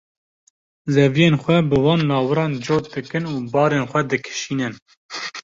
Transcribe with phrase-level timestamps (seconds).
[0.93, 4.73] zeviyên xwe bi wan lawiran cot dikin û barên xwe dikişînin.